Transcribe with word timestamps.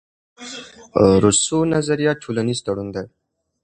روسو 1.23 1.57
نظریه 1.73 2.13
ټولنیز 2.21 2.59
تړون 2.65 2.87
دئ. 2.95 3.07